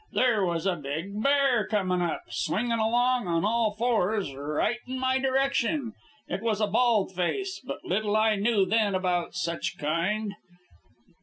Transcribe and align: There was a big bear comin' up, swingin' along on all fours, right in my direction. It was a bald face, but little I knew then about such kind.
There 0.13 0.43
was 0.43 0.65
a 0.65 0.77
big 0.77 1.21
bear 1.21 1.67
comin' 1.67 2.01
up, 2.01 2.23
swingin' 2.27 2.79
along 2.79 3.27
on 3.27 3.45
all 3.45 3.71
fours, 3.77 4.33
right 4.33 4.79
in 4.87 4.97
my 4.97 5.19
direction. 5.19 5.93
It 6.27 6.41
was 6.41 6.59
a 6.59 6.65
bald 6.65 7.13
face, 7.13 7.61
but 7.63 7.85
little 7.85 8.17
I 8.17 8.35
knew 8.35 8.65
then 8.65 8.95
about 8.95 9.35
such 9.35 9.77
kind. 9.77 10.33